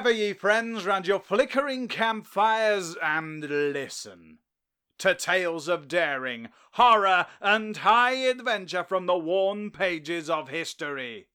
[0.00, 4.38] Come gather ye friends round your flickering campfires and listen
[4.96, 11.26] to tales of daring, horror, and high adventure from the worn pages of history.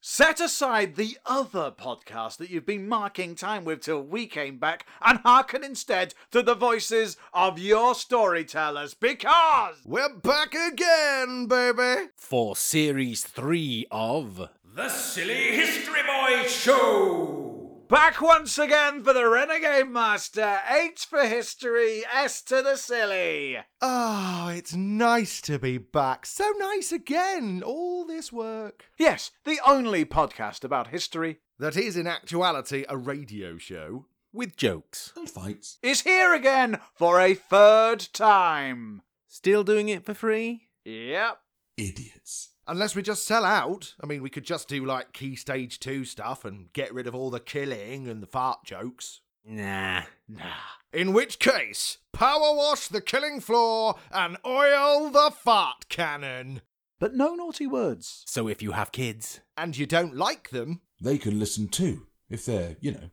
[0.00, 4.86] Set aside the other podcast that you've been marking time with till we came back
[5.04, 12.08] and hearken instead to the voices of your storytellers because We're back again, baby!
[12.16, 17.45] for series three of The Silly History Boy Show!
[17.88, 23.58] Back once again for the Renegade Master, H for history, S to the silly.
[23.80, 26.26] Oh, it's nice to be back.
[26.26, 27.62] So nice again.
[27.64, 28.84] All this work.
[28.98, 34.06] Yes, the only podcast about history That is, in actuality, a radio show.
[34.32, 35.12] with jokes.
[35.16, 35.78] And fights.
[35.82, 39.02] is here again for a third time.
[39.28, 40.68] Still doing it for free?
[40.84, 41.38] Yep.
[41.76, 42.50] Idiots.
[42.68, 43.94] Unless we just sell out.
[44.02, 47.14] I mean, we could just do like Key Stage 2 stuff and get rid of
[47.14, 49.20] all the killing and the fart jokes.
[49.44, 50.02] Nah.
[50.28, 50.44] Nah.
[50.92, 56.62] In which case, power wash the killing floor and oil the fart cannon.
[56.98, 58.24] But no naughty words.
[58.26, 62.44] So if you have kids, And you don't like them, They can listen too, if
[62.46, 63.10] they're, you know,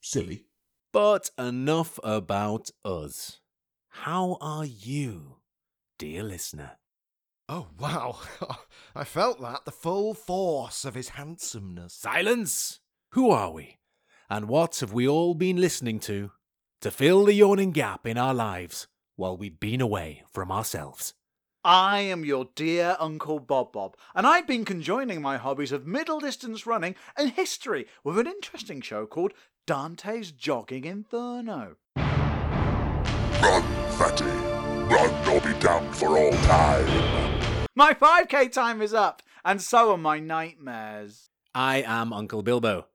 [0.00, 0.44] silly.
[0.92, 3.40] but enough about us.
[3.88, 5.36] How are you,
[5.98, 6.72] dear listener?
[7.54, 8.16] Oh, wow.
[8.96, 11.92] I felt that, the full force of his handsomeness.
[11.92, 12.80] Silence!
[13.10, 13.76] Who are we?
[14.30, 16.30] And what have we all been listening to
[16.80, 18.86] to fill the yawning gap in our lives
[19.16, 21.12] while we've been away from ourselves?
[21.62, 26.20] I am your dear Uncle Bob Bob, and I've been conjoining my hobbies of middle
[26.20, 29.34] distance running and history with an interesting show called
[29.66, 31.76] Dante's Jogging Inferno.
[31.98, 34.24] Run, fatty.
[34.24, 37.41] Run or be damned for all time.
[37.74, 41.30] My 5k time is up, and so are my nightmares.
[41.54, 42.88] I am Uncle Bilbo,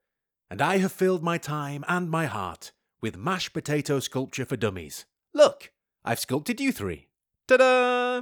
[0.52, 2.72] and I have filled my time and my heart
[3.02, 5.06] with mashed potato sculpture for dummies.
[5.34, 5.72] Look,
[6.06, 7.08] I've sculpted you three.
[7.48, 8.22] Ta da!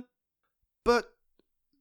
[0.85, 1.13] But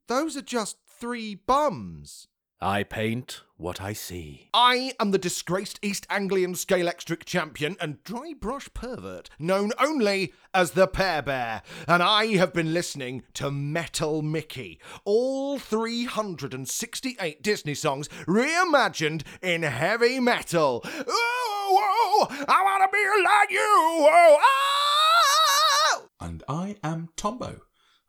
[0.09, 2.27] those are just three bums.
[2.65, 4.49] I paint what I see.
[4.55, 10.71] I am the disgraced East Anglian Scalextric champion and dry brush pervert, known only as
[10.71, 18.09] the Pear Bear, and I have been listening to Metal Mickey, all 368 Disney songs
[18.27, 20.83] reimagined in heavy metal.
[20.87, 24.09] Ooh, whoa, I wanna be like you.
[24.09, 26.03] Whoa, ah!
[26.19, 27.61] And I am Tombo,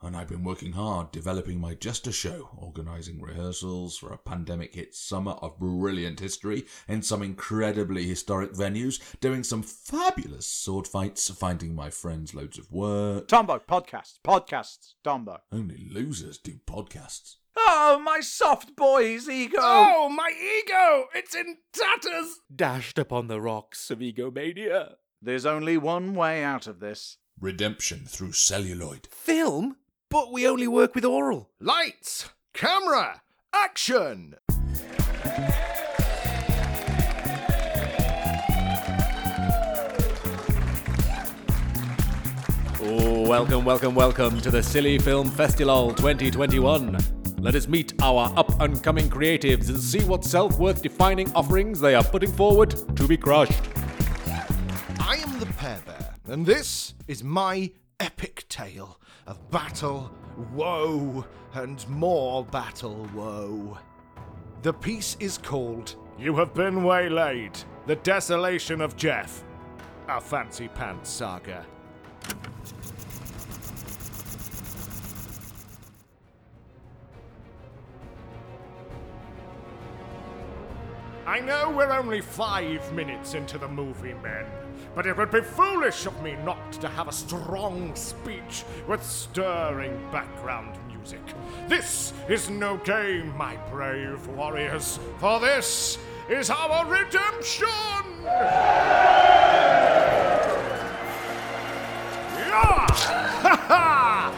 [0.05, 4.93] and I've been working hard developing my Jester show, organising rehearsals for a pandemic hit
[4.93, 11.73] summer of brilliant history in some incredibly historic venues, doing some fabulous sword fights, finding
[11.73, 13.27] my friends loads of work.
[13.27, 15.39] Tombo, podcasts, podcasts, Tombo.
[15.51, 17.37] Only losers do podcasts.
[17.57, 19.57] Oh, my soft boy's ego!
[19.59, 21.05] Oh, my ego!
[21.15, 22.41] It's in tatters!
[22.53, 24.97] Dashed upon the rocks of egomania.
[25.21, 27.17] There's only one way out of this.
[27.39, 29.07] Redemption through celluloid.
[29.11, 29.77] Film?
[30.15, 31.49] But we only work with oral.
[31.59, 33.21] Lights, camera,
[33.53, 34.35] action!
[42.81, 46.97] Oh, welcome, welcome, welcome to the Silly Film Festival 2021.
[47.39, 51.81] Let us meet our up and coming creatives and see what self worth defining offerings
[51.81, 53.63] they are putting forward to be crushed.
[54.97, 58.97] I am the Pear Bear, and this is my epic tale
[59.27, 60.11] of battle,
[60.53, 63.77] woe, and more battle woe.
[64.61, 69.43] The piece is called You Have Been Waylaid The Desolation of Jeff,
[70.07, 71.65] a fancy pants saga.
[81.27, 84.45] I know we're only five minutes into the movie, men,
[84.95, 89.99] but it would be foolish of me not to have a strong speech with stirring
[90.11, 91.21] background music.
[91.67, 95.97] This is no game, my brave warriors, for this
[96.29, 97.67] is our redemption!
[98.23, 99.25] Yeah!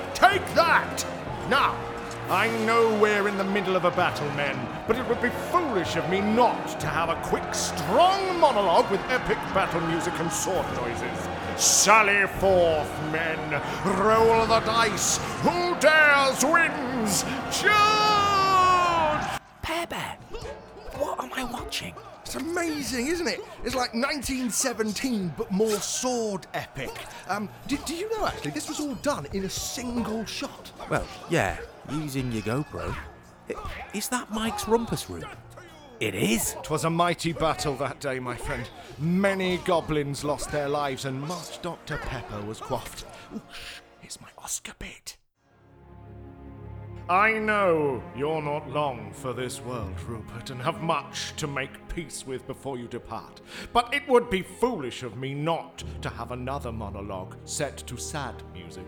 [0.14, 1.06] Take that!
[1.50, 1.87] Now,
[2.30, 5.96] I know we're in the middle of a battle, men, but it would be foolish
[5.96, 10.66] of me not to have a quick, strong monologue with epic battle music and sword
[10.76, 11.28] noises.
[11.56, 13.62] Sally forth, men!
[13.86, 15.20] Roll the dice!
[15.42, 17.24] Who dares wins!
[17.50, 19.40] Charge!
[19.62, 19.88] Pear
[20.98, 21.94] what am I watching?
[22.24, 23.40] It's amazing, isn't it?
[23.64, 26.92] It's like 1917, but more sword epic.
[27.30, 30.72] Um, do, do you know actually this was all done in a single shot?
[30.90, 31.58] Well, yeah,
[31.90, 32.96] using your GoPro.
[33.94, 35.26] Is that Mike's rumpus room?
[36.00, 36.56] It is?
[36.62, 38.70] 'Twas a mighty battle that day, my friend.
[39.00, 41.98] Many goblins lost their lives, and much Dr.
[41.98, 43.06] Pepper was quaffed.
[43.34, 45.18] Ooh, shh, here's my Oscar bit.
[47.10, 52.28] I know you're not long for this world, Rupert, and have much to make peace
[52.28, 53.40] with before you depart.
[53.72, 58.44] But it would be foolish of me not to have another monologue set to sad
[58.54, 58.86] music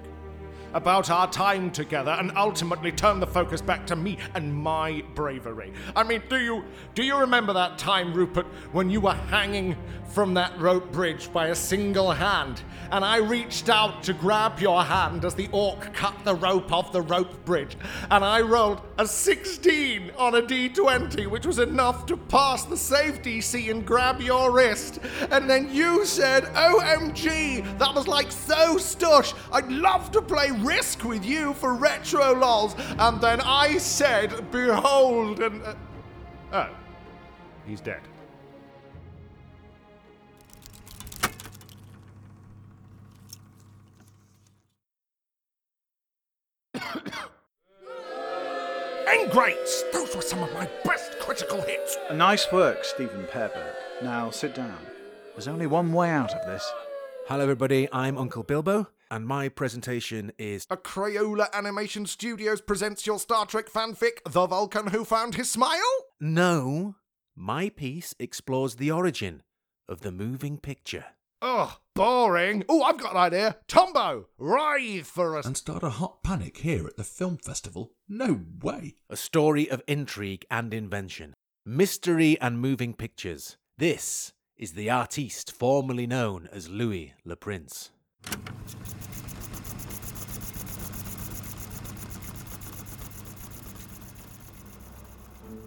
[0.73, 5.73] about our time together and ultimately turn the focus back to me and my bravery.
[5.95, 9.75] I mean, do you do you remember that time, Rupert, when you were hanging
[10.09, 14.83] from that rope bridge by a single hand and I reached out to grab your
[14.83, 17.77] hand as the orc cut the rope off the rope bridge
[18.09, 23.29] and I rolled a 16 on a d20 which was enough to pass the safety
[23.29, 24.99] DC and grab your wrist
[25.31, 29.33] and then you said, "OMG, that was like so stush.
[29.51, 35.39] I'd love to play Risk with you for retro lols." And then I said, "Behold,"
[35.39, 35.75] and uh,
[36.53, 36.69] oh,
[37.65, 38.01] he's dead.
[49.13, 49.83] Ingrates!
[49.93, 51.97] Those were some of my best critical hits.
[52.13, 53.73] Nice work, Stephen Pearberg.
[54.01, 54.77] Now sit down.
[55.33, 56.69] There's only one way out of this.
[57.27, 57.87] Hello, everybody.
[57.93, 60.65] I'm Uncle Bilbo, and my presentation is.
[60.69, 65.79] A Crayola Animation Studios presents your Star Trek fanfic, The Vulcan Who Found His Smile?
[66.19, 66.95] No!
[67.35, 69.43] My piece explores the origin
[69.87, 71.05] of the moving picture.
[71.41, 72.65] Ugh, boring.
[72.67, 73.57] Oh, I've got an idea.
[73.67, 75.45] Tombo, writhe for us.
[75.45, 77.93] And start a hot panic here at the film festival?
[78.09, 78.95] No way.
[79.09, 81.33] A story of intrigue and invention,
[81.65, 83.57] mystery and moving pictures.
[83.77, 87.91] This is the artiste formerly known as Louis Le Prince.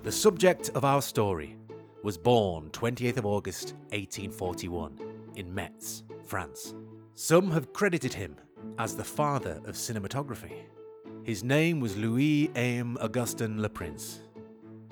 [0.03, 1.57] The subject of our story
[2.03, 4.99] was born 28th of August 1841
[5.37, 6.75] in Metz, France.
[7.15, 8.35] Some have credited him
[8.79, 10.65] as the father of cinematography.
[11.23, 14.23] His name was Louis Aimé Augustin Le Prince,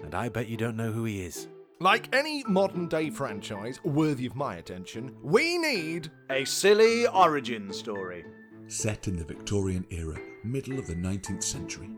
[0.04, 1.48] and I bet you don't know who he is.
[1.80, 6.08] Like any modern day franchise worthy of my attention, we need.
[6.30, 8.24] A silly origin story.
[8.68, 11.90] Set in the Victorian era, middle of the 19th century.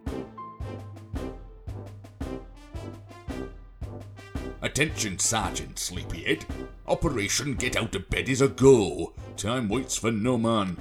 [4.63, 6.47] Attention, Sergeant Sleepyhead.
[6.87, 9.13] Operation Get Out of Bed is a go.
[9.37, 10.77] Time waits for no man.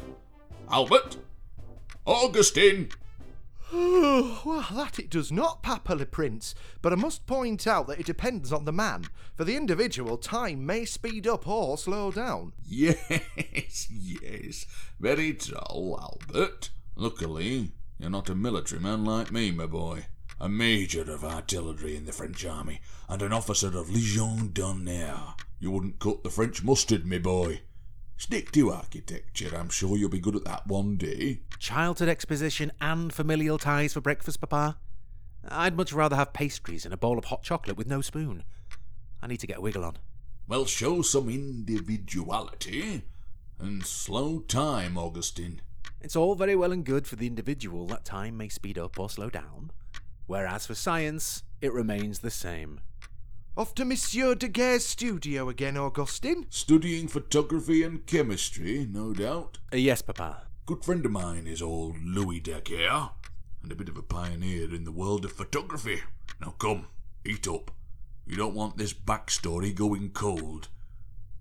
[0.71, 1.17] Albert?
[2.05, 2.89] Augustine?
[3.73, 6.53] well, that it does not, Papa Le Prince.
[6.83, 9.05] But I must point out that it depends on the man.
[9.35, 12.53] For the individual, time may speed up or slow down.
[12.63, 14.67] Yes, yes.
[14.99, 16.69] Very dull, Albert.
[16.95, 20.05] Luckily, you're not a military man like me, my boy.
[20.41, 25.35] A major of artillery in the French army and an officer of Legion d'honneur.
[25.59, 27.61] You wouldn't cut the French mustard, my boy.
[28.17, 29.55] Stick to architecture.
[29.55, 31.41] I'm sure you'll be good at that one day.
[31.59, 34.79] Childhood exposition and familial ties for breakfast, Papa?
[35.47, 38.43] I'd much rather have pastries and a bowl of hot chocolate with no spoon.
[39.21, 39.97] I need to get a wiggle on.
[40.47, 43.03] Well, show some individuality
[43.59, 45.61] and slow time, Augustine.
[46.01, 49.07] It's all very well and good for the individual that time may speed up or
[49.07, 49.71] slow down,
[50.31, 52.79] whereas for science, it remains the same.
[53.57, 56.45] Off to Monsieur Daguerre's studio again, Augustine.
[56.49, 59.59] Studying photography and chemistry, no doubt.
[59.73, 60.43] Uh, yes, Papa.
[60.65, 63.09] Good friend of mine is old Louis Daguerre,
[63.61, 65.99] and a bit of a pioneer in the world of photography.
[66.39, 66.87] Now come,
[67.25, 67.71] eat up.
[68.25, 70.69] You don't want this backstory going cold.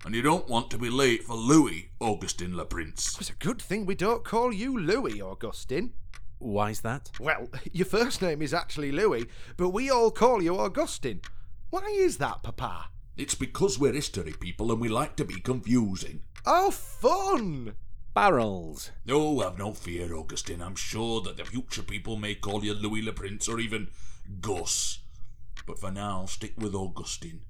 [0.03, 3.15] And you don't want to be late for Louis, Augustin Le Prince.
[3.21, 5.93] It's a good thing we don't call you Louis, Augustine.
[6.41, 7.11] Why's that?
[7.19, 11.21] Well, your first name is actually Louis, but we all call you Augustine.
[11.69, 12.89] Why is that, Papa?
[13.15, 16.21] It's because we're history people and we like to be confusing.
[16.45, 17.75] Oh, fun!
[18.15, 18.91] Barrels.
[19.05, 20.61] No, have no fear, Augustine.
[20.61, 23.89] I'm sure that the future people may call you Louis Le Prince or even
[24.41, 24.99] Gus.
[25.67, 27.41] But for now, stick with Augustine,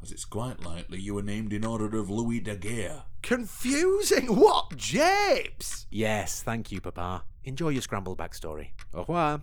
[0.00, 3.02] as it's quite likely you were named in honour of Louis Daguerre.
[3.28, 4.24] Confusing?
[4.34, 5.84] What japes?
[5.90, 7.24] Yes, thank you, Papa.
[7.44, 8.68] Enjoy your scrambled backstory.
[8.94, 9.42] Au revoir.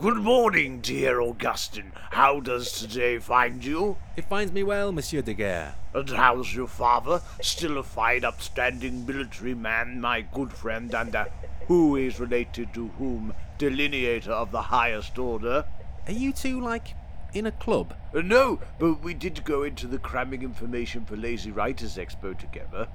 [0.00, 1.92] Good morning, dear Augustine.
[2.10, 3.96] How does today find you?
[4.16, 5.76] It finds me well, Monsieur Daguerre.
[5.94, 7.22] And how's your father?
[7.40, 11.26] Still a fine, upstanding military man, my good friend, and uh,
[11.68, 13.32] who is related to whom?
[13.58, 15.64] Delineator of the highest order?
[16.08, 16.96] Are you two, like,
[17.34, 17.94] in a club?
[18.14, 22.88] Uh, no, but we did go into the Cramming Information for Lazy Writers Expo together.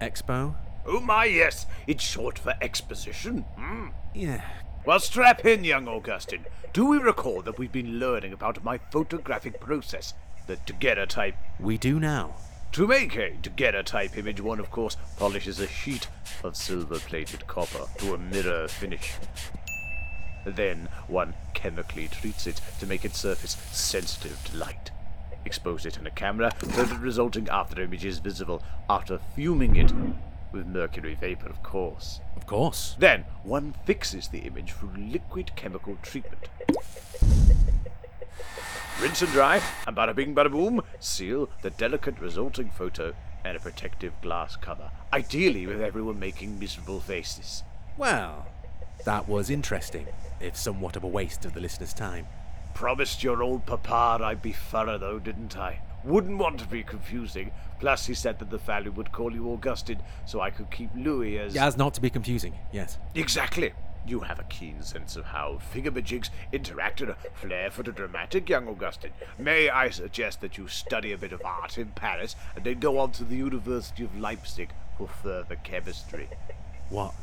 [0.00, 0.54] Expo?
[0.86, 3.40] Oh my, yes, it's short for exposition.
[3.56, 3.88] Hmm.
[4.14, 4.42] Yeah,
[4.84, 6.46] Well, strap in, young Augustine.
[6.72, 10.14] Do we recall that we've been learning about my photographic process,
[10.46, 11.34] the daguerreotype?
[11.58, 12.36] We do now.
[12.72, 16.08] To make a daguerreotype image, one of course polishes a sheet
[16.44, 19.14] of silver-plated copper to a mirror finish.
[20.46, 24.92] Then one chemically treats it to make its surface sensitive to light.
[25.44, 29.74] Expose it in a camera so that the resulting after image is visible after fuming
[29.74, 29.92] it
[30.52, 32.20] with mercury vapor, of course.
[32.36, 32.94] Of course.
[32.98, 36.48] Then one fixes the image through liquid chemical treatment.
[39.02, 43.12] Rinse and dry, and bada bing bada boom, seal the delicate resulting photo
[43.44, 47.62] in a protective glass cover, ideally with everyone making miserable faces.
[47.98, 48.46] Well,
[49.06, 50.06] that was interesting,
[50.40, 52.26] if somewhat of a waste of the listener's time.
[52.74, 55.80] Promised your old papa I'd be thorough, though, didn't I?
[56.04, 57.52] Wouldn't want to be confusing.
[57.78, 61.38] Plus, he said that the family would call you Augustine, so I could keep Louis
[61.38, 61.56] as.
[61.56, 62.98] As not to be confusing, yes.
[63.14, 63.72] Exactly.
[64.08, 68.48] You have a keen sense of how figure-majigs interact and a flair for the dramatic,
[68.48, 69.12] young Augustine.
[69.38, 72.98] May I suggest that you study a bit of art in Paris and then go
[72.98, 76.28] on to the University of Leipzig for further chemistry?
[76.88, 77.14] What?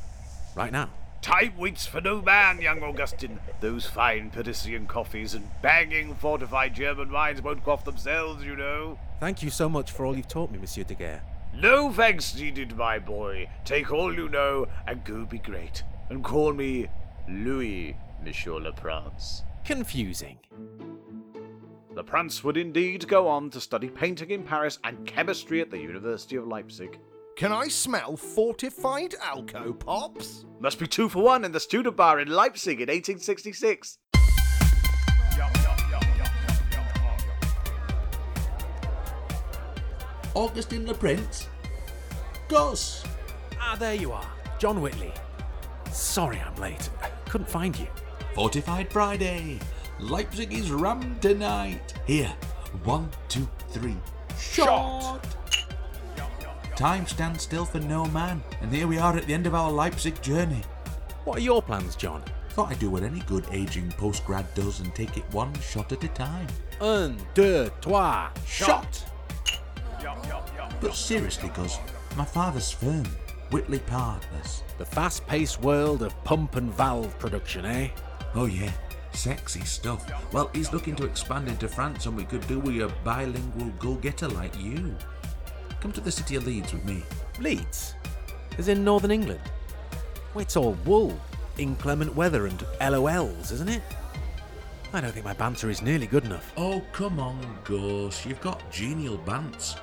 [0.56, 0.90] Right now?
[1.24, 3.40] Time waits for no man, young Augustine.
[3.62, 9.00] Those fine Parisian coffees and banging fortified German wines won't quaff themselves, you know.
[9.22, 11.24] Thank you so much for all you've taught me, Monsieur Daguerre.
[11.56, 13.48] No thanks needed, my boy.
[13.64, 15.82] Take all you know and go be great.
[16.10, 16.88] And call me
[17.30, 19.44] Louis, Monsieur Le Prince.
[19.64, 20.40] Confusing.
[21.96, 25.80] The Prince would indeed go on to study painting in Paris and chemistry at the
[25.80, 27.00] University of Leipzig.
[27.36, 30.46] Can I smell fortified Alco Pops?
[30.60, 33.98] Must be two for one in the student bar in Leipzig in 1866.
[40.36, 41.48] Augustine Le Prince?
[42.48, 43.04] Gus!
[43.60, 44.28] Ah, there you are.
[44.60, 45.12] John Whitley.
[45.92, 46.90] Sorry I'm late.
[47.26, 47.88] Couldn't find you.
[48.36, 49.60] Fortified Friday!
[50.00, 51.94] Leipzig is rammed tonight!
[52.06, 52.34] Here,
[52.84, 53.98] one, two, three.
[54.40, 55.43] Shot!
[56.76, 59.72] Time stands still for no man, and here we are at the end of our
[59.72, 60.62] Leipzig journey.
[61.24, 62.24] What are your plans, John?
[62.50, 66.04] Thought I'd do what any good aging postgrad does and take it one shot at
[66.04, 66.48] a time.
[66.82, 69.06] Un, deux, trois, shot!
[70.82, 71.78] But seriously, Gus,
[72.18, 73.06] my father's firm,
[73.52, 74.64] Whitley Partners.
[74.80, 77.90] The fast paced world of pump and valve production, eh?
[78.34, 78.72] Oh yeah,
[79.12, 80.12] sexy stuff.
[80.34, 84.28] Well, he's looking to expand into France, and we could do with a bilingual go-getter
[84.30, 84.96] like you.
[85.84, 87.04] Come to the city of Leeds with me.
[87.42, 87.96] Leeds?
[88.58, 89.42] As in Northern England?
[90.34, 91.20] Well, it's all wool,
[91.58, 93.82] inclement weather, and LOLs, isn't it?
[94.94, 96.54] I don't think my banter is nearly good enough.
[96.56, 98.26] Oh, come on, Gus.
[98.26, 99.78] You've got genial bants.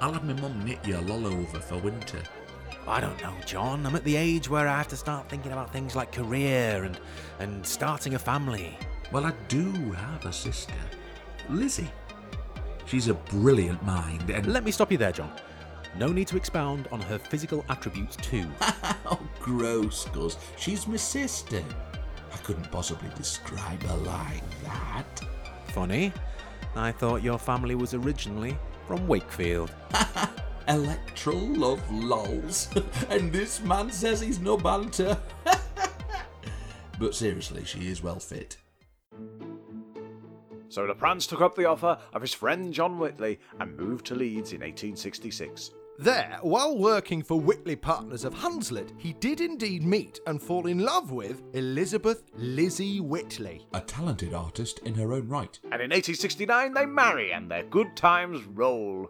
[0.00, 2.22] I'll have my mum knit you a lull over for winter.
[2.86, 3.84] I don't know, John.
[3.84, 6.96] I'm at the age where I have to start thinking about things like career and,
[7.40, 8.78] and starting a family.
[9.10, 10.74] Well, I do have a sister,
[11.48, 11.90] Lizzie.
[12.90, 15.30] She's a brilliant mind, and Let me stop you there, John.
[15.96, 18.50] No need to expound on her physical attributes, too.
[19.06, 20.36] oh, gross, Gus.
[20.56, 21.62] She's my sister.
[22.32, 25.24] I couldn't possibly describe her like that.
[25.68, 26.12] Funny.
[26.74, 29.72] I thought your family was originally from Wakefield.
[30.66, 32.70] Electoral love lols.
[33.08, 35.16] and this man says he's no banter.
[36.98, 38.56] but seriously, she is well fit.
[40.70, 44.14] So Le Prince took up the offer of his friend John Whitley and moved to
[44.14, 45.72] Leeds in 1866.
[45.98, 50.78] There, while working for Whitley Partners of Hunslet, he did indeed meet and fall in
[50.78, 53.66] love with Elizabeth Lizzie Whitley.
[53.74, 55.58] A talented artist in her own right.
[55.64, 59.08] And in 1869 they marry and their good times roll.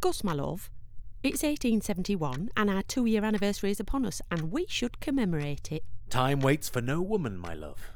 [0.00, 0.70] Gus, my love,
[1.22, 5.84] it's 1871 and our two year anniversary is upon us and we should commemorate it.
[6.10, 7.92] Time waits for no woman, my love.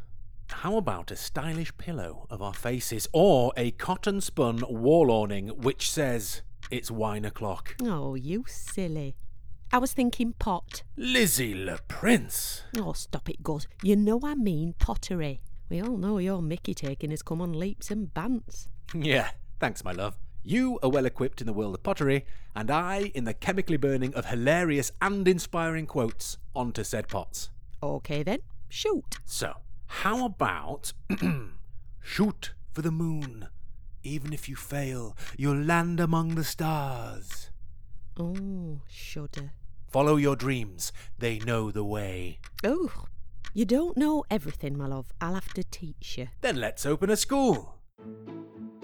[0.49, 5.91] How about a stylish pillow of our faces or a cotton spun wall awning which
[5.91, 7.75] says it's wine o'clock?
[7.83, 9.17] Oh, you silly.
[9.73, 10.85] I was thinking pot.
[10.97, 12.63] Lizzie Le Prince.
[12.79, 13.67] Oh, stop it, Gus.
[13.83, 15.41] You know I mean pottery.
[15.69, 18.69] We all know your Mickey taking has come on leaps and bants.
[18.95, 20.17] Yeah, thanks, my love.
[20.45, 24.15] You are well equipped in the world of pottery, and I in the chemically burning
[24.15, 27.51] of hilarious and inspiring quotes onto said pots.
[27.85, 28.39] Okay then,
[28.71, 29.19] shoot.
[29.27, 29.53] So,
[29.87, 30.95] how about
[32.01, 33.49] shoot for the moon?
[34.03, 37.51] Even if you fail, you'll land among the stars.
[38.19, 39.53] Oh, shudder.
[39.87, 42.39] Follow your dreams, they know the way.
[42.65, 42.91] Oh,
[43.53, 45.13] you don't know everything, my love.
[45.21, 46.29] I'll have to teach you.
[46.41, 47.75] Then let's open a school.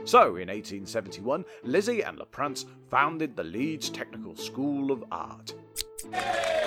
[0.05, 5.55] So, in 1871, Lizzie and Le Prince founded the Leeds Technical School of Art.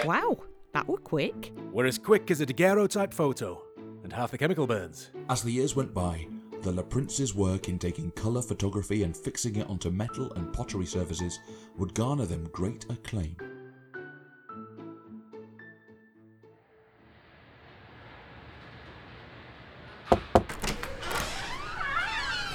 [0.06, 0.38] Wow,
[0.74, 1.54] that were quick.
[1.72, 3.62] We're as quick as a daguerreotype photo,
[4.04, 5.12] and half the chemical burns.
[5.30, 6.28] As the years went by,
[6.62, 10.86] the La Prince's work in taking colour photography and fixing it onto metal and pottery
[10.86, 11.40] surfaces
[11.78, 13.36] would garner them great acclaim.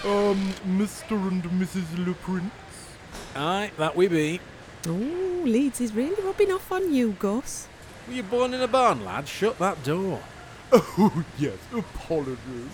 [0.05, 1.29] Um, Mr.
[1.29, 2.07] and Mrs.
[2.07, 2.51] Le Prince?
[3.37, 4.41] Aye, that we be.
[4.87, 7.69] Oh, Leeds is really rubbing off on you, Gus.
[8.09, 9.29] Were you born in a barn, lad?
[9.29, 10.21] Shut that door.
[10.73, 12.71] Oh, yes, apologies.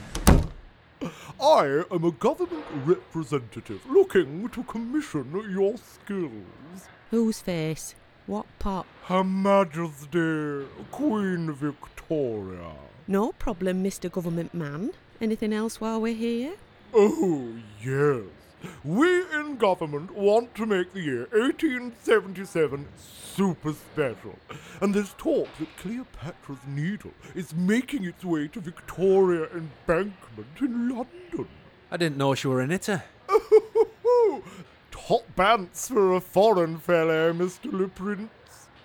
[1.40, 6.88] I am a government representative looking to commission your skills.
[7.10, 7.94] Whose face?
[8.26, 8.86] What pot?
[9.04, 12.72] Her Majesty Queen Victoria.
[13.06, 14.10] No problem, Mr.
[14.10, 14.92] Government Man.
[15.20, 16.54] Anything else while we're here?
[16.92, 18.43] Oh, yes.
[18.84, 24.38] We in government want to make the year 1877 super special.
[24.80, 31.48] And there's talk that Cleopatra's Needle is making its way to Victoria Embankment in London.
[31.90, 33.04] I didn't know she were a knitter.
[33.28, 34.40] Eh?
[34.90, 37.72] Top bants for a foreign fellow, Mr.
[37.72, 38.30] Le Prince.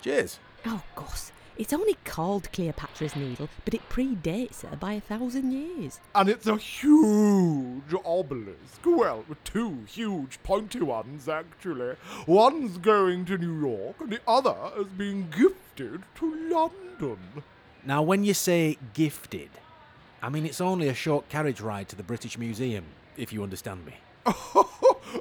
[0.01, 0.39] Cheers.
[0.65, 5.99] Oh, Gus, it's only called Cleopatra's Needle, but it predates her by a thousand years.
[6.15, 8.79] And it's a huge obelisk.
[8.85, 11.97] Well, two huge pointy ones, actually.
[12.25, 17.19] One's going to New York, and the other is being gifted to London.
[17.85, 19.49] Now, when you say gifted,
[20.23, 22.85] I mean it's only a short carriage ride to the British Museum,
[23.17, 23.95] if you understand me.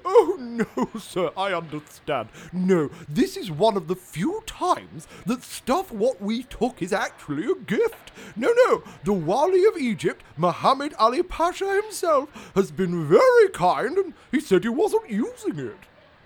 [0.04, 2.28] oh, no, sir, I understand.
[2.52, 7.44] No, this is one of the few times that stuff what we took is actually
[7.50, 8.12] a gift.
[8.36, 14.14] No, no, the Wali of Egypt, Muhammad Ali Pasha himself, has been very kind and
[14.30, 15.78] he said he wasn't using it.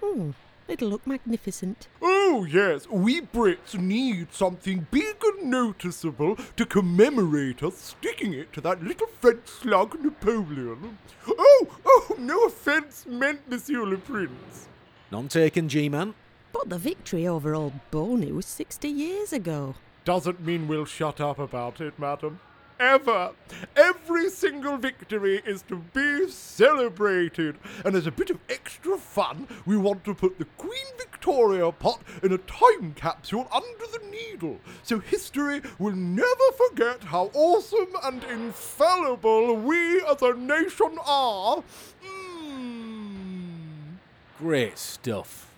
[0.02, 0.30] Hmm,
[0.68, 1.88] it'll look magnificent.
[2.00, 8.60] Oh, yes, we Brits need something big and noticeable to commemorate us sticking it to
[8.62, 10.98] that little French slug Napoleon.
[11.28, 14.68] Oh, oh, no offence meant, Monsieur le Prince.
[15.10, 16.14] None taken, G-Man.
[16.52, 19.74] But the victory over old Boney was 60 years ago.
[20.04, 22.40] Doesn't mean we'll shut up about it, madam.
[22.80, 23.32] Ever.
[23.76, 27.56] Every single victory is to be celebrated.
[27.84, 32.00] And as a bit of extra fun, we want to put the Queen Victoria pot
[32.22, 34.58] in a time capsule under the needle.
[34.82, 41.62] So history will never forget how awesome and infallible we as a nation are.
[42.04, 43.98] Mm.
[44.38, 45.51] Great stuff.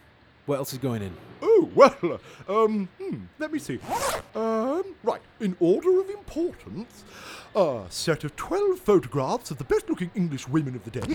[0.46, 1.16] What else is going in?
[1.40, 3.78] Oh, well, um, hmm, let me see.
[4.35, 7.04] Um, right, in order of importance,
[7.56, 11.14] a set of 12 photographs of the best looking English women of the day,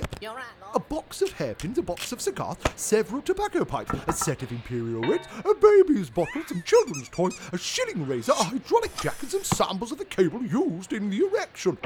[0.73, 5.01] a box of hairpins, a box of cigars, several tobacco pipes, a set of imperial
[5.01, 9.43] reds, a baby's bottle, some children's toys, a shilling razor, a hydraulic jack, and some
[9.43, 11.77] samples of the cable used in the erection.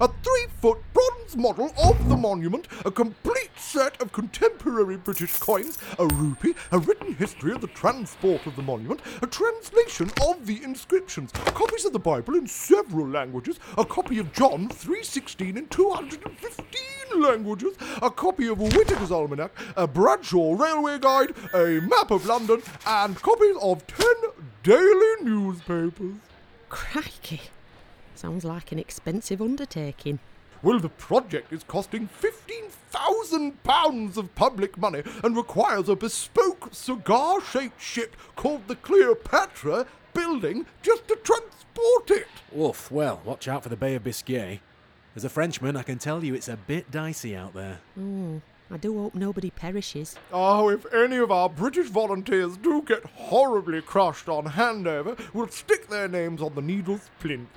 [0.00, 5.78] A three foot bronze model of the monument, a complete set of contemporary British coins,
[5.98, 10.62] a rupee, a written history of the transport of the monument, a translation of the
[10.62, 17.20] inscriptions, copies of the Bible in several languages, a copy of John 3.16 in 215
[17.20, 23.16] languages, a copy of Whitaker's Almanac, a Bradshaw Railway Guide, a map of London, and
[23.16, 24.06] copies of 10
[24.62, 26.14] daily newspapers.
[26.68, 27.42] Crikey.
[28.14, 30.18] Sounds like an expensive undertaking.
[30.62, 37.82] Well, the project is costing £15,000 of public money and requires a bespoke cigar shaped
[37.82, 39.84] ship called the Cleopatra
[40.14, 41.43] building just to transport
[41.76, 42.26] it.
[42.56, 44.60] Oof, well, watch out for the Bay of Biscay.
[45.16, 47.80] As a Frenchman, I can tell you it's a bit dicey out there.
[47.98, 50.16] Oh, I do hope nobody perishes.
[50.32, 55.88] Oh, if any of our British volunteers do get horribly crushed on handover, we'll stick
[55.88, 57.48] their names on the needle's plinth.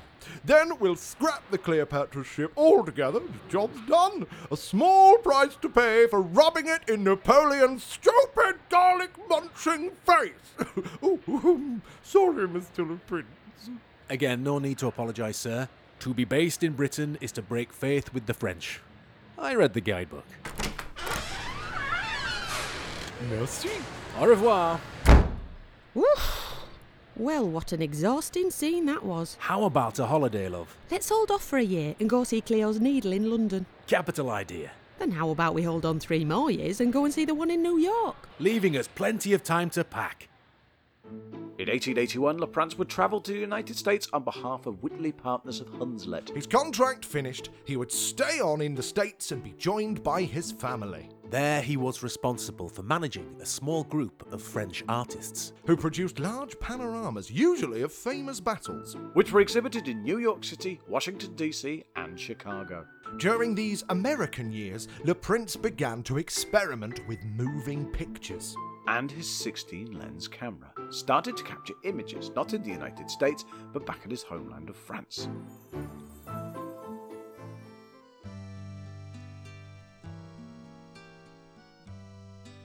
[0.44, 3.20] Then we'll scrap the Cleopatra ship altogether.
[3.20, 4.28] The job's done.
[4.52, 10.32] A small price to pay for rubbing it in Napoleon's stupid garlic munching face.
[11.02, 11.20] oh,
[12.04, 12.88] sorry, Mr.
[12.90, 13.28] Le Prince.
[14.10, 15.68] Again, no need to apologise, sir.
[16.00, 18.80] To be based in Britain is to break faith with the French.
[19.38, 20.26] I read the guidebook.
[23.30, 23.70] Merci.
[24.20, 24.80] Au revoir.
[25.94, 26.64] Woof.
[27.16, 29.36] Well, what an exhausting scene that was.
[29.40, 30.78] How about a holiday, love?
[30.92, 33.66] Let's hold off for a year and go see Cleo's Needle in London.
[33.88, 34.72] Capital idea.
[35.00, 37.52] Then how about we hold on three more years and go and see the one
[37.52, 38.16] in New York?
[38.40, 40.28] Leaving us plenty of time to pack.
[41.60, 45.60] In 1881, Le Prince would travel to the United States on behalf of Whitley Partners
[45.60, 46.30] of Hunslet.
[46.36, 50.52] His contract finished, he would stay on in the States and be joined by his
[50.52, 51.10] family.
[51.32, 55.54] There he was responsible for managing a small group of French artists.
[55.66, 58.96] Who produced large panoramas, usually of famous battles.
[59.14, 62.86] which were exhibited in New York City, Washington, D.C., and Chicago.
[63.18, 68.56] During these American years, Le Prince began to experiment with moving pictures.
[68.88, 73.86] And his 16 lens camera started to capture images not in the United States, but
[73.86, 75.28] back in his homeland of France.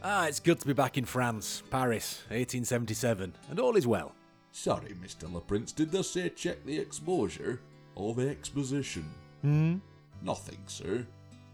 [0.05, 4.13] Ah, it's good to be back in France, Paris, 1877, and all is well.
[4.51, 5.31] Sorry, Mr.
[5.33, 7.61] LePrince, did they say check the exposure
[7.95, 9.09] or the exposition?
[9.43, 9.77] Hmm?
[10.21, 11.07] Nothing, sir.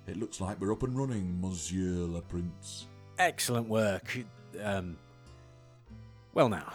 [0.06, 2.84] It looks like we're up and running, Monsieur LePrince.
[3.18, 4.18] Excellent work.
[4.62, 4.96] Um,
[6.38, 6.72] well, now,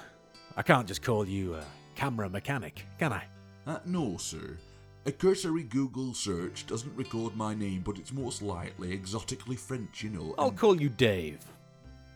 [0.57, 1.63] I can't just call you a
[1.95, 3.23] camera mechanic, can I?
[3.65, 4.57] Uh, no, sir.
[5.05, 10.09] A cursory Google search doesn't record my name, but it's most likely exotically French, you
[10.09, 10.35] know.
[10.37, 11.39] I'll and- call you Dave.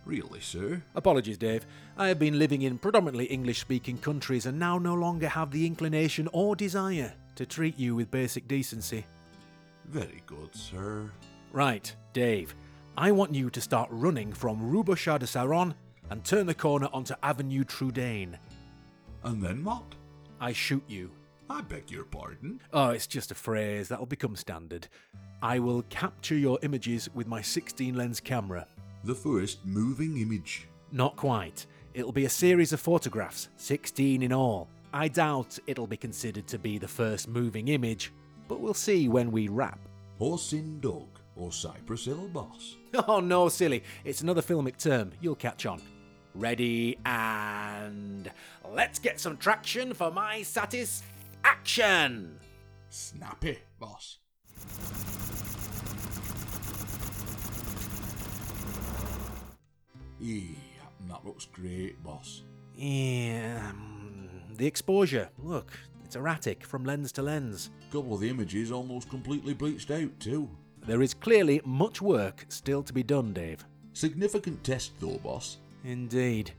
[0.03, 0.83] Really, sir?
[0.93, 1.65] Apologies, Dave.
[1.97, 5.65] I have been living in predominantly English speaking countries and now no longer have the
[5.65, 9.05] inclination or desire to treat you with basic decency.
[9.85, 11.09] Very good, sir.
[11.53, 12.55] Right, Dave.
[12.97, 15.75] I want you to start running from Rue Bochart de Saron
[16.09, 18.37] and turn the corner onto Avenue Trudaine.
[19.23, 19.83] And then what?
[20.39, 21.11] I shoot you.
[21.49, 22.59] I beg your pardon.
[22.73, 24.87] Oh, it's just a phrase that'll become standard.
[25.41, 28.67] I will capture your images with my 16 lens camera.
[29.03, 30.67] The first moving image.
[30.91, 31.65] Not quite.
[31.93, 34.67] It'll be a series of photographs, 16 in all.
[34.93, 38.11] I doubt it'll be considered to be the first moving image,
[38.47, 39.79] but we'll see when we wrap.
[40.19, 41.07] Or Sin Dog.
[41.35, 42.75] Or Cypress Hill Boss.
[43.07, 43.83] Oh no, silly.
[44.03, 45.11] It's another filmic term.
[45.21, 45.79] You'll catch on.
[46.37, 48.31] Ready and
[48.71, 52.37] let's get some traction for my satisfaction.
[52.89, 54.19] Snappy, boss.
[60.19, 60.41] Yeah,
[61.09, 62.43] that looks great, boss.
[62.75, 65.29] Yeah, um, the exposure.
[65.39, 65.71] Look,
[66.05, 67.71] it's erratic from lens to lens.
[67.91, 70.47] Couple of the images almost completely bleached out, too.
[70.85, 73.65] There is clearly much work still to be done, Dave.
[73.93, 75.57] Significant test, though, boss.
[75.83, 76.51] Indeed.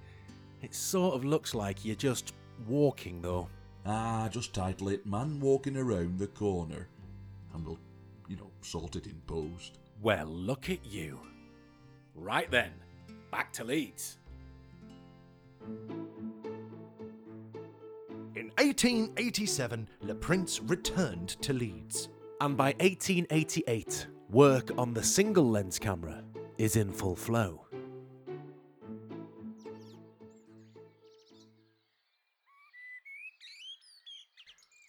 [0.62, 2.33] It sort of looks like you're just
[2.66, 3.48] walking, though.
[3.87, 6.88] Ah, just title it Man Walking Around the Corner.
[7.54, 7.78] And we'll,
[8.28, 9.78] you know, sort it in post.
[10.02, 11.20] Well, look at you.
[12.14, 12.72] Right then,
[13.31, 14.18] back to Leeds.
[18.35, 22.09] In 1887, Le Prince returned to Leeds.
[22.40, 26.22] And by 1888, work on the single lens camera
[26.57, 27.67] is in full flow.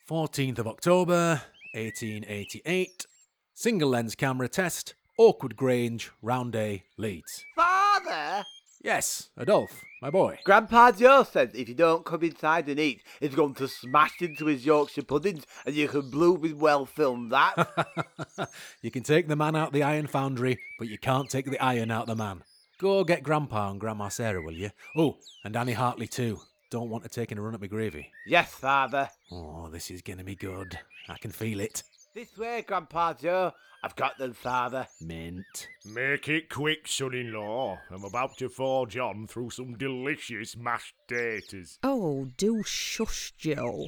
[0.09, 1.39] Fourteenth of October,
[1.75, 3.05] 1888.
[3.53, 7.45] Single lens camera test, Oakwood Grange, Roundhay, Leeds.
[7.55, 8.43] Father!
[8.81, 10.39] Yes, Adolphe, my boy.
[10.43, 14.47] Grandpa Joe says if you don't come inside and eat, he's going to smash into
[14.47, 18.49] his Yorkshire puddings and you can bloom with well film that.
[18.81, 21.91] you can take the man out the iron foundry, but you can't take the iron
[21.91, 22.43] out the man.
[22.79, 24.71] Go get Grandpa and Grandma Sarah, will you?
[24.97, 26.39] Oh, and Annie Hartley too.
[26.69, 28.11] Don't want to take a run at my gravy.
[28.27, 29.09] yes, father.
[29.31, 30.77] Oh, this is gonna be good.
[31.07, 31.83] I can feel it.
[32.13, 33.53] This way, Grandpa Joe.
[33.83, 34.87] I've got them, father.
[35.01, 35.67] Mint.
[35.85, 37.79] Make it quick, son in law.
[37.89, 41.79] I'm about to forge on through some delicious mashed taters.
[41.81, 43.87] Oh, do shush, Joe.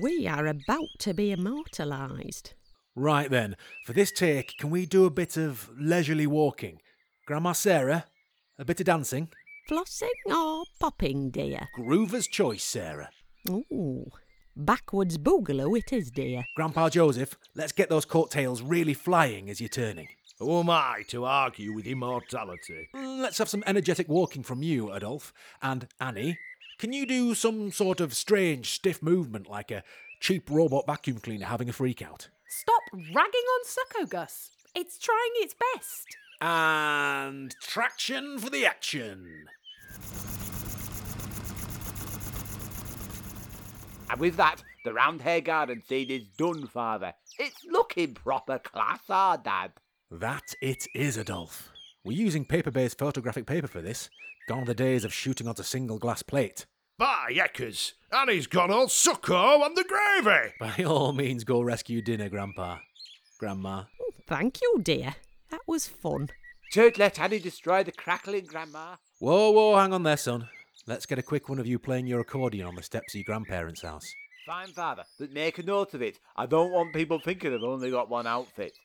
[0.00, 2.54] We are about to be immortalised.
[2.94, 6.80] Right then, for this take, can we do a bit of leisurely walking?
[7.26, 8.04] Grandma Sarah,
[8.58, 9.28] a bit of dancing?
[9.68, 11.68] Flossing or popping, dear?
[11.78, 13.10] Groover's choice, Sarah.
[13.48, 14.10] Ooh,
[14.56, 16.44] backwards boogaloo it is, dear.
[16.56, 20.08] Grandpa Joseph, let's get those coattails really flying as you're turning.
[20.38, 22.88] Who am I to argue with immortality?
[22.94, 25.32] Mm, Let's have some energetic walking from you, Adolphe.
[25.62, 26.38] And Annie,
[26.78, 29.84] can you do some sort of strange, stiff movement like a
[30.20, 32.28] cheap robot vacuum cleaner having a freak out?
[32.48, 34.50] Stop ragging on Succo, Gus.
[34.74, 36.06] It's trying its best.
[36.44, 39.46] And traction for the action.
[44.10, 47.14] And with that, the Roundhay Garden scene is done, father.
[47.38, 49.74] It's looking proper class, ah, Dad.
[50.10, 51.70] That it is, Adolphe.
[52.02, 54.10] We're using paper based photographic paper for this.
[54.48, 56.66] Gone are the days of shooting onto single glass plate.
[56.98, 60.54] By Eckers, Annie's gone all succo on the gravy.
[60.58, 62.78] By all means, go rescue dinner, Grandpa.
[63.38, 63.84] Grandma.
[64.26, 65.14] Thank you, dear.
[65.52, 66.30] That was fun.
[66.72, 68.96] Don't let Annie destroy the crackling, Grandma.
[69.18, 70.48] Whoa, whoa, hang on there, son.
[70.86, 73.24] Let's get a quick one of you playing your accordion on the steps of your
[73.24, 74.14] grandparents' house.
[74.46, 76.18] Fine, father, but make a note of it.
[76.36, 78.78] I don't want people thinking I've only got one outfit.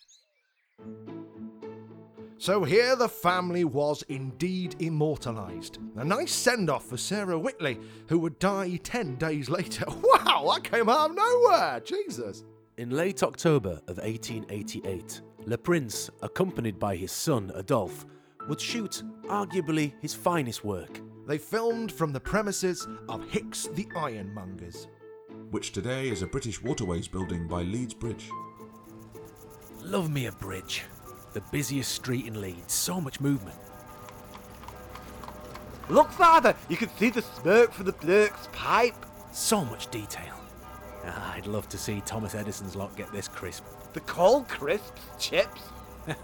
[2.37, 5.79] So here the family was indeed immortalised.
[5.95, 9.85] A nice send off for Sarah Whitley, who would die 10 days later.
[10.03, 11.79] Wow, that came out of nowhere!
[11.79, 12.43] Jesus!
[12.77, 18.05] In late October of 1888, Le Prince, accompanied by his son Adolphe,
[18.49, 20.99] would shoot arguably his finest work.
[21.25, 24.87] They filmed from the premises of Hicks the Ironmongers.
[25.51, 28.29] Which today is a British waterways building by Leeds Bridge.
[29.81, 30.83] Love me a bridge.
[31.31, 33.57] The busiest street in Leeds, so much movement.
[35.87, 39.05] Look, Father, you can see the smoke from the bloke's pipe.
[39.31, 40.33] So much detail.
[41.07, 43.63] Ah, I'd love to see Thomas Edison's lot get this crisp.
[43.93, 45.61] The cold crisps, chips.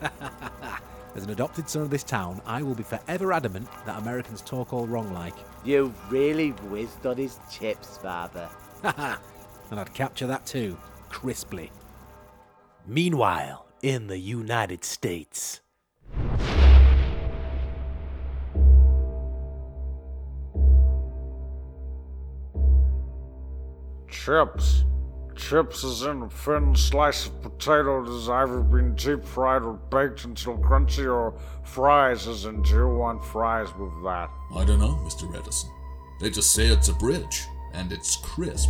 [1.16, 4.74] As an adopted son of this town, I will be forever adamant that Americans talk
[4.74, 5.36] all wrong like.
[5.64, 8.50] You really whizzed on his chips, Father.
[8.84, 10.78] and I'd capture that too,
[11.10, 11.72] crisply.
[12.88, 15.62] Meanwhile, in the United States.
[24.24, 24.86] Chips.
[25.36, 29.74] Chips is in a thin slice of potato that has either been deep fried or
[29.74, 34.30] baked until crunchy, or fries as in do you want fries with that?
[34.56, 35.38] I don't know, Mr.
[35.38, 35.70] Edison.
[36.22, 38.70] They just say it's a bridge, and it's crisp.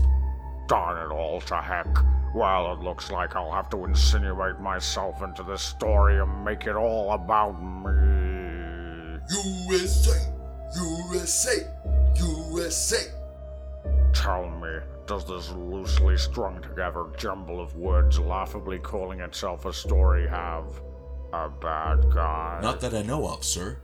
[0.68, 2.00] Darn it all to heck.
[2.34, 6.76] Well, it looks like I'll have to insinuate myself into this story and make it
[6.76, 9.20] all about me.
[9.70, 10.34] USA!
[10.74, 11.68] USA!
[12.16, 13.23] USA!
[14.14, 20.28] Tell me, does this loosely strung together jumble of words laughably calling itself a story
[20.28, 20.66] have
[21.34, 22.60] a bad guy?
[22.62, 23.80] Not that I know of, sir.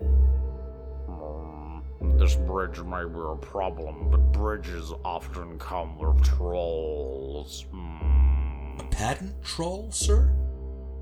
[1.10, 1.82] Mm,
[2.20, 7.65] this bridge may be a problem, but bridges often come with trolls.
[7.74, 8.80] Mm.
[8.80, 10.32] A patent troll, sir?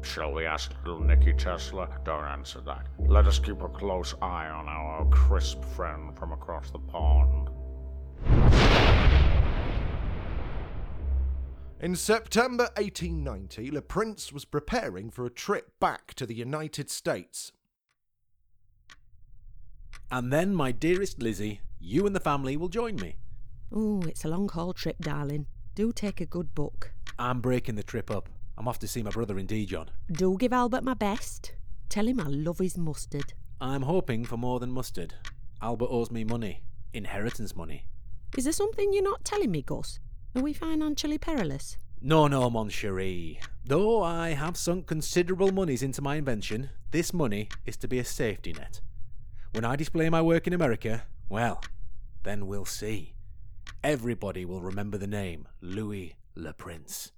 [0.02, 1.90] Shall we ask little Nicky Tesla?
[2.06, 2.88] Don't answer that.
[2.98, 7.50] Let us keep a close eye on our crisp friend from across the pond.
[11.80, 17.52] In September 1890, Le Prince was preparing for a trip back to the United States.
[20.10, 23.18] And then, my dearest Lizzie, you and the family will join me.
[23.72, 25.46] Oh, it's a long haul trip, darling.
[25.76, 26.94] Do take a good book.
[27.20, 28.28] I'm breaking the trip up.
[28.58, 29.92] I'm off to see my brother in Dijon.
[30.12, 31.54] Do give Albert my best.
[31.90, 33.34] Tell him I love his mustard.
[33.62, 35.14] I'm hoping for more than mustard.
[35.62, 36.64] Albert owes me money.
[36.94, 37.86] Inheritance money.
[38.36, 40.00] Is there something you're not telling me, Gus?
[40.36, 41.78] Are we financially perilous?
[42.00, 43.40] No, no, mon cherie.
[43.66, 48.06] Though I have sunk considerable monies into my invention, this money is to be a
[48.06, 48.82] safety net.
[49.52, 51.64] When I display my work in America, well,
[52.24, 53.16] then we'll see.
[53.84, 57.12] Everybody will remember the name Louis Le Prince.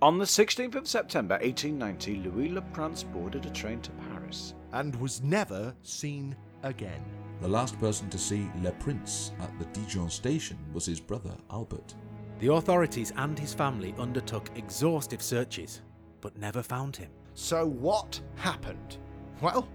[0.00, 4.54] On the 16th of September 1890, Louis Le Prince boarded a train to Paris.
[4.72, 7.04] and was never seen again.
[7.40, 11.94] The last person to see Le Prince at the Dijon station was his brother Albert.
[12.38, 15.82] The authorities and his family undertook exhaustive searches,
[16.20, 17.10] but never found him.
[17.34, 18.98] So, what happened?
[19.40, 19.68] Well,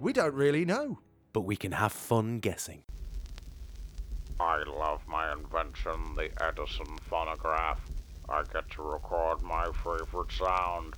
[0.00, 0.98] we don't really know.
[1.32, 2.84] But we can have fun guessing.
[4.38, 7.80] I love my invention, the Edison phonograph.
[8.28, 10.94] I get to record my favorite sound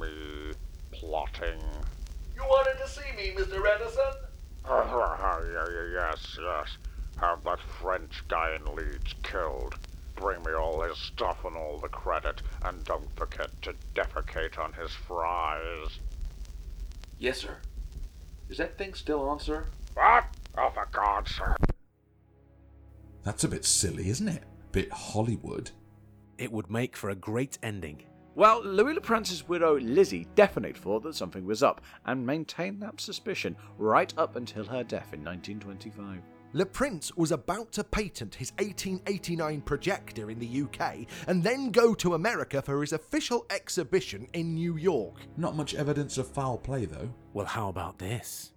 [0.00, 0.52] me
[0.92, 1.60] plotting.
[2.34, 3.60] You wanted to see me, Mr.
[3.66, 4.31] Edison?
[4.68, 6.76] yes, yes.
[7.20, 9.74] Have that French guy in Leeds killed.
[10.16, 14.72] Bring me all his stuff and all the credit, and don't forget to defecate on
[14.72, 15.98] his fries.
[17.18, 17.56] Yes, sir.
[18.48, 19.66] Is that thing still on, sir?
[19.94, 20.24] What?
[20.58, 21.70] Oh, for God's sake.
[23.24, 24.42] That's a bit silly, isn't it?
[24.72, 25.70] Bit Hollywood.
[26.38, 28.02] It would make for a great ending.
[28.34, 32.98] Well, Louis Le Prince's widow Lizzie definitely thought that something was up and maintained that
[32.98, 36.22] suspicion right up until her death in 1925.
[36.54, 41.94] Le Prince was about to patent his 1889 projector in the UK and then go
[41.94, 45.16] to America for his official exhibition in New York.
[45.36, 47.12] Not much evidence of foul play, though.
[47.34, 48.52] Well, how about this?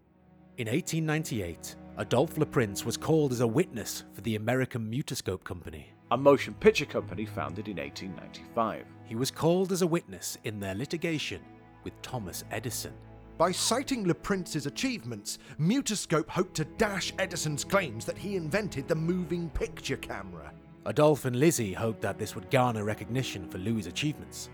[0.58, 5.92] In 1898, Adolphe Le Prince was called as a witness for the American Mutoscope Company.
[6.12, 8.86] A motion picture company founded in 1895.
[9.06, 11.42] He was called as a witness in their litigation
[11.84, 12.94] with Thomas Edison.
[13.40, 18.94] By citing Le Prince's achievements, Mutoscope hoped to dash Edison's claims that he invented the
[18.94, 20.54] moving picture camera.
[20.86, 24.52] Adolphe and Lizzie hoped that this would garner recognition for Louis' achievements.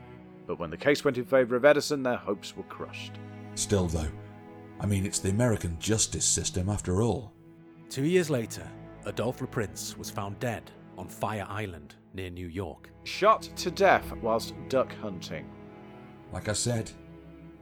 [0.48, 3.20] But when the case went in favour of Edison, their hopes were crushed.
[3.56, 4.12] Still, though,
[4.80, 7.34] I mean, it's the American justice system after all.
[7.90, 8.66] Two years later,
[9.06, 12.92] Adolphe Le Prince was found dead on Fire Island near New York.
[13.06, 15.50] Shot to death whilst duck hunting.
[16.32, 16.92] Like I said,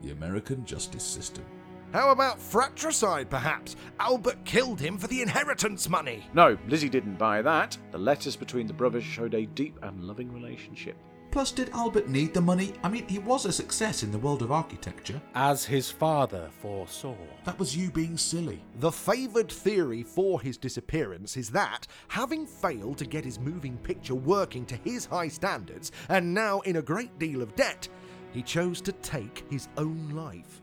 [0.02, 1.44] the American justice system.
[1.92, 3.76] How about fratricide, perhaps?
[3.98, 6.28] Albert killed him for the inheritance money.
[6.34, 7.78] No, Lizzie didn't buy that.
[7.92, 10.96] The letters between the brothers showed a deep and loving relationship.
[11.30, 12.72] Plus, did Albert need the money?
[12.82, 15.20] I mean, he was a success in the world of architecture.
[15.34, 17.14] As his father foresaw.
[17.44, 18.64] That was you being silly.
[18.80, 24.16] The favoured theory for his disappearance is that, having failed to get his moving picture
[24.16, 27.88] working to his high standards, and now in a great deal of debt,
[28.32, 30.62] he chose to take his own life.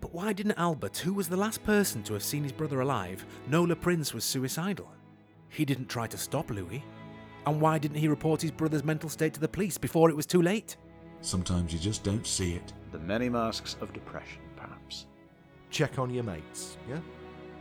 [0.00, 3.24] But why didn't Albert, who was the last person to have seen his brother alive,
[3.48, 4.90] know Le Prince was suicidal?
[5.48, 6.82] He didn't try to stop Louis.
[7.48, 10.26] And why didn't he report his brother's mental state to the police before it was
[10.26, 10.76] too late?
[11.22, 12.74] Sometimes you just don't see it.
[12.92, 15.06] The many masks of depression, perhaps.
[15.70, 17.00] Check on your mates, yeah?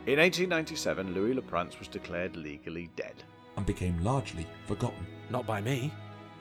[0.05, 3.23] In 1897, Louis Le Prince was declared legally dead.
[3.55, 5.07] And became largely forgotten.
[5.29, 5.93] Not by me.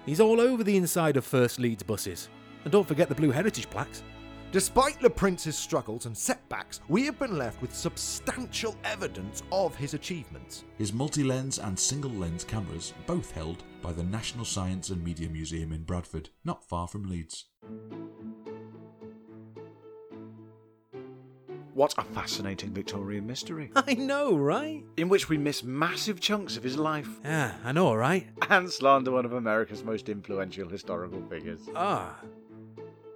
[0.06, 2.28] He's all over the inside of First Leeds buses.
[2.64, 4.02] And don't forget the Blue Heritage plaques.
[4.52, 9.92] Despite Le Prince's struggles and setbacks, we have been left with substantial evidence of his
[9.92, 10.64] achievements.
[10.78, 15.28] His multi lens and single lens cameras, both held by the National Science and Media
[15.28, 17.46] Museum in Bradford, not far from Leeds.
[21.74, 23.70] What a fascinating Victorian mystery.
[23.76, 24.82] I know, right?
[24.96, 28.26] In which we miss massive chunks of his life Yeah, I know, right?
[28.48, 31.60] and slander one of America's most influential historical figures.
[31.74, 32.16] Ah,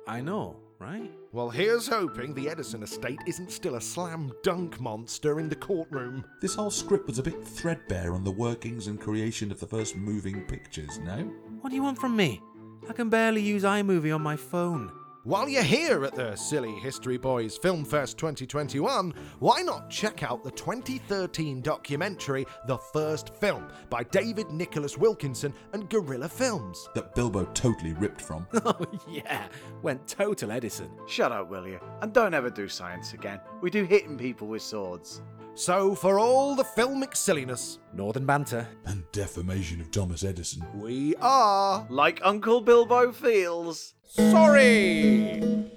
[0.07, 1.13] I know, right?
[1.33, 6.25] Well, here's hoping the Edison estate isn't still a slam dunk monster in the courtroom.
[6.41, 9.95] This whole script was a bit threadbare on the workings and creation of the first
[9.95, 11.31] moving pictures, no?
[11.61, 12.41] What do you want from me?
[12.89, 14.91] I can barely use iMovie on my phone.
[15.25, 20.43] While you're here at the Silly History Boys Film Fest 2021, why not check out
[20.43, 26.89] the 2013 documentary The First Film by David Nicholas Wilkinson and Guerrilla Films?
[26.95, 28.47] That Bilbo totally ripped from.
[28.65, 29.49] Oh, yeah.
[29.83, 30.91] Went total Edison.
[31.07, 31.81] Shut up, will you?
[32.01, 33.41] And don't ever do science again.
[33.61, 35.21] We do hitting people with swords.
[35.55, 38.67] So, for all the filmic silliness, Northern banter.
[38.87, 40.65] and defamation of Thomas Edison.
[40.75, 41.87] we are.
[41.91, 43.95] Like Uncle Bilbo feels.
[44.07, 45.71] Sorry!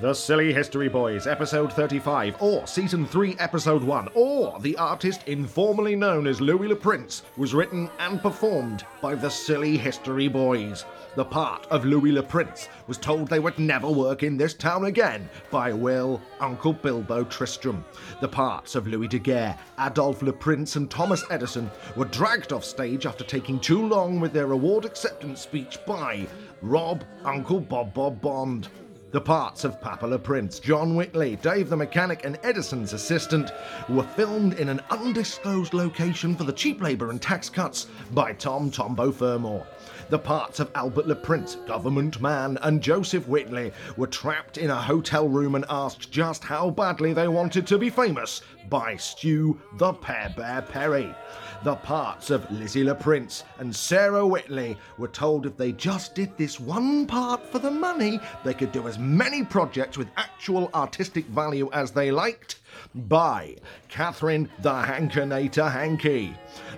[0.00, 5.94] The Silly History Boys, Episode 35, or Season 3, Episode 1, or The Artist Informally
[5.94, 10.86] Known as Louis Le Prince, was written and performed by the Silly History Boys.
[11.16, 14.86] The part of Louis Le Prince was told they would never work in this town
[14.86, 17.84] again by Will, Uncle Bilbo Tristram.
[18.22, 23.04] The parts of Louis Daguerre, Adolphe Le Prince, and Thomas Edison were dragged off stage
[23.04, 26.26] after taking too long with their award acceptance speech by
[26.62, 28.68] Rob, Uncle Bob Bob Bond.
[29.12, 33.50] The parts of Papa Le Prince, John Whitley, Dave the Mechanic, and Edison's assistant
[33.88, 38.70] were filmed in an undisclosed location for the cheap labour and tax cuts by Tom
[38.70, 39.66] Tombo Furmore.
[40.10, 44.80] The parts of Albert Le Prince, Government Man, and Joseph Whitley were trapped in a
[44.80, 49.92] hotel room and asked just how badly they wanted to be famous by Stew the
[49.92, 51.12] Pear Bear Perry.
[51.62, 56.34] The parts of Lizzie Le Prince and Sarah Whitley were told if they just did
[56.38, 61.26] this one part for the money, they could do as many projects with actual artistic
[61.26, 62.60] value as they liked
[62.94, 63.56] by
[63.90, 66.34] Catherine the Hankinator Hankey.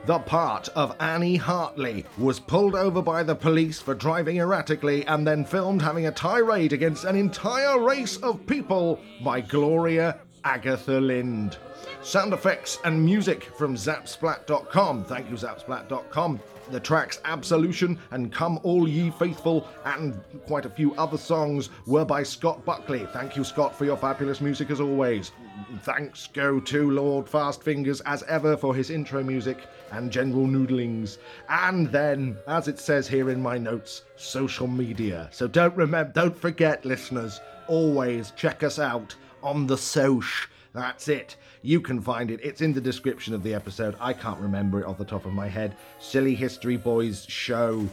[0.07, 5.25] The part of Annie Hartley was pulled over by the police for driving erratically and
[5.25, 11.57] then filmed having a tirade against an entire race of people by Gloria Agatha Lind.
[12.03, 15.05] Sound effects and music from Zapsplat.com.
[15.05, 16.41] Thank you, Zapsplat.com.
[16.71, 22.05] The tracks Absolution and Come All Ye Faithful and quite a few other songs were
[22.05, 23.07] by Scott Buckley.
[23.13, 25.33] Thank you, Scott, for your fabulous music as always.
[25.81, 29.59] Thanks go to Lord Fastfingers as ever for his intro music
[29.91, 31.19] and general noodlings.
[31.49, 35.29] And then, as it says here in my notes, social media.
[35.33, 40.49] So don't remember, don't forget, listeners, always check us out on the Soch.
[40.73, 41.37] That's it.
[41.63, 42.41] You can find it.
[42.43, 43.95] It's in the description of the episode.
[44.01, 45.77] I can't remember it off the top of my head.
[46.01, 47.89] Silly History Boys Show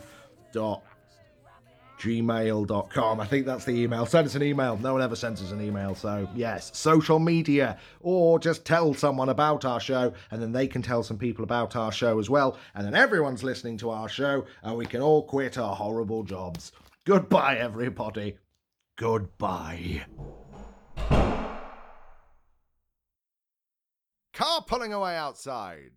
[0.53, 0.83] dot
[1.99, 3.19] gmail.com.
[3.19, 4.05] I think that's the email.
[4.05, 4.77] Send us an email.
[4.77, 5.93] No one ever sends us an email.
[5.95, 7.77] So, yes, social media.
[7.99, 11.75] Or just tell someone about our show, and then they can tell some people about
[11.75, 12.57] our show as well.
[12.73, 16.71] And then everyone's listening to our show, and we can all quit our horrible jobs.
[17.05, 18.37] Goodbye, everybody.
[18.97, 20.05] Goodbye.
[24.59, 25.91] Car pulling away outside.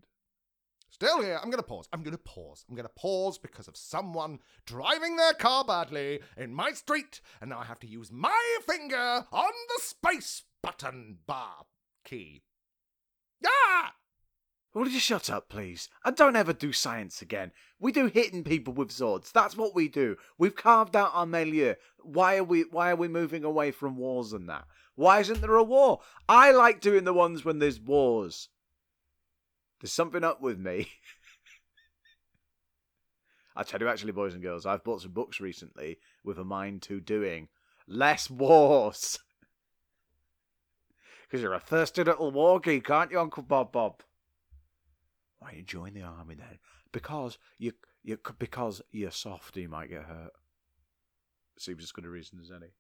[0.89, 1.37] Still here.
[1.43, 1.89] I'm going to pause.
[1.93, 2.65] I'm going to pause.
[2.69, 7.51] I'm going to pause because of someone driving their car badly in my street, and
[7.51, 11.65] now I have to use my finger on the space button bar
[12.05, 12.43] key.
[13.45, 13.95] Ah!
[14.75, 15.89] Will you shut up, please?
[16.05, 17.51] And don't ever do science again.
[17.81, 19.33] We do hitting people with swords.
[19.33, 20.17] That's what we do.
[20.39, 21.75] We've carved out our milieu.
[21.99, 24.67] Why are we why are we moving away from wars and that?
[24.95, 26.01] Why isn't there a war?
[26.29, 28.49] I like doing the ones when there's wars.
[29.81, 30.89] There's something up with me.
[33.57, 36.83] I tell you actually, boys and girls, I've bought some books recently with a mind
[36.83, 37.49] to doing
[37.87, 39.19] less wars.
[41.29, 44.03] Because you're a thirsty little war geek, aren't you, Uncle Bob Bob?
[45.39, 46.59] Why you join the army then?
[46.93, 47.73] Because you
[48.03, 50.33] you because you're soft, you might get hurt.
[51.59, 52.75] Seems as good a reason as any.